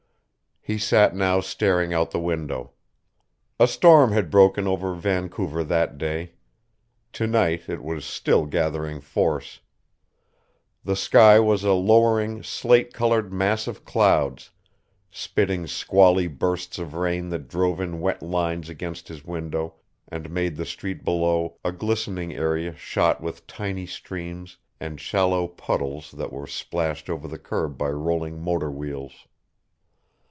[0.63, 2.73] He sat now staring out the window.
[3.59, 6.33] A storm had broken over Vancouver that day.
[7.13, 9.61] To night it was still gathering force.
[10.83, 14.51] The sky was a lowering, slate colored mass of clouds,
[15.09, 19.73] spitting squally bursts of rain that drove in wet lines against his window
[20.09, 26.11] and made the street below a glistening area shot with tiny streams and shallow puddles
[26.11, 29.25] that were splashed over the curb by rolling motor wheels.